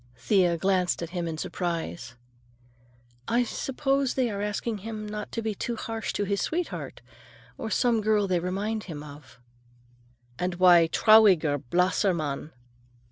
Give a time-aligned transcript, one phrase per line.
[0.15, 2.15] Thea glanced at him in surprise.
[3.27, 7.69] "I suppose he thinks they are asking him not to be harsh to his sweetheart—or
[7.69, 9.39] some girl they remind him of."
[10.39, 12.51] "And why _trauriger, blasser Mann?